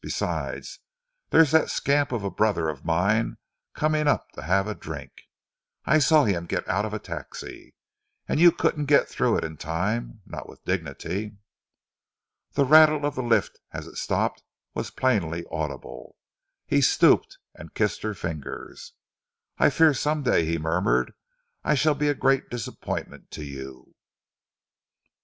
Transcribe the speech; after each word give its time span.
Besides, 0.03 0.79
there's 1.29 1.51
that 1.51 1.69
scamp 1.69 2.11
of 2.11 2.23
a 2.23 2.31
brother 2.31 2.69
of 2.69 2.83
mine 2.83 3.37
coming 3.75 4.07
up 4.07 4.31
to 4.31 4.41
have 4.41 4.65
a 4.65 4.73
drink 4.73 5.11
I 5.85 5.99
saw 5.99 6.23
him 6.23 6.47
get 6.47 6.67
out 6.67 6.85
of 6.85 6.93
a 6.95 6.97
taxi 6.97 7.75
and 8.27 8.39
you 8.39 8.51
couldn't 8.51 8.87
get 8.87 9.03
it 9.03 9.09
through 9.09 9.37
in 9.37 9.57
time, 9.57 10.21
not 10.25 10.49
with 10.49 10.65
dignity." 10.65 11.37
The 12.53 12.65
rattle 12.65 13.05
of 13.05 13.13
the 13.13 13.21
lift 13.21 13.59
as 13.73 13.85
it 13.85 13.97
stopped 13.97 14.41
was 14.73 14.89
plainly 14.89 15.45
audible. 15.51 16.15
He 16.65 16.81
stooped 16.81 17.37
and 17.53 17.75
kissed 17.75 18.01
her 18.01 18.15
fingers. 18.15 18.93
"I 19.59 19.69
fear 19.69 19.93
some 19.93 20.23
day," 20.23 20.45
he 20.47 20.57
murmured, 20.57 21.13
"I 21.63 21.75
shall 21.75 21.93
be 21.93 22.07
a 22.09 22.15
great 22.15 22.49
disappointment 22.49 23.29
to 23.29 23.43
you." 23.43 23.93